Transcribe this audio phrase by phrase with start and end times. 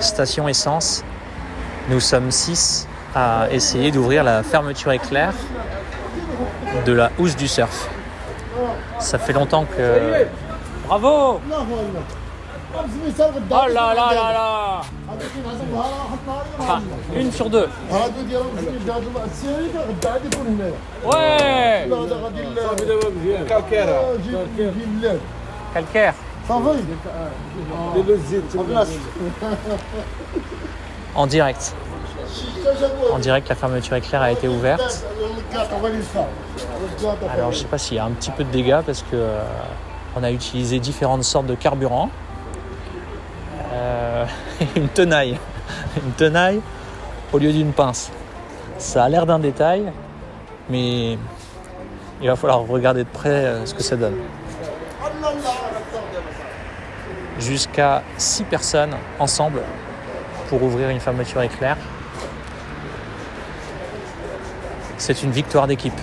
[0.00, 1.04] Station essence.
[1.88, 5.32] Nous sommes six à essayer d'ouvrir la fermeture éclair
[6.84, 7.88] de la housse du surf.
[8.98, 10.26] Ça fait longtemps que.
[10.86, 11.40] Bravo
[13.50, 14.80] Oh là là là là
[16.68, 16.80] ah,
[17.16, 17.68] Une sur deux.
[21.04, 21.88] Ouais
[23.48, 23.88] Calcaire.
[25.74, 26.14] Calcaire.
[31.14, 31.74] En direct.
[33.12, 35.04] En direct, la fermeture éclair a été ouverte.
[37.32, 39.14] Alors, je ne sais pas s'il y a un petit peu de dégâts parce que
[39.14, 39.42] euh,
[40.16, 42.10] on a utilisé différentes sortes de carburants.
[43.72, 44.24] Euh,
[44.76, 45.38] une tenaille,
[46.02, 46.60] une tenaille
[47.32, 48.10] au lieu d'une pince.
[48.78, 49.92] Ça a l'air d'un détail,
[50.70, 51.18] mais
[52.22, 54.16] il va falloir regarder de près euh, ce que ça donne.
[57.38, 59.62] Jusqu'à 6 personnes ensemble
[60.48, 61.76] pour ouvrir une fermeture éclair.
[64.96, 65.98] C'est une victoire d'équipe.